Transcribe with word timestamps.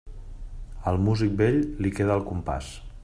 Al 0.91 0.97
músic 1.09 1.35
vell, 1.43 1.59
li 1.85 1.93
queda 2.01 2.17
el 2.21 2.25
compàs. 2.31 2.73